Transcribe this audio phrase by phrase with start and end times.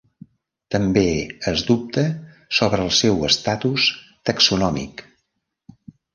[0.75, 1.03] També
[1.51, 2.05] es dubta
[2.61, 3.87] sobre el seu estatus
[4.31, 5.07] taxonòmic.